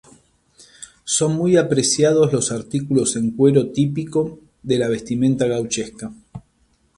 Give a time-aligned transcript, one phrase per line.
[1.03, 6.11] Son muy apreciados los artículos en cuero típico de la vestimenta gauchesca.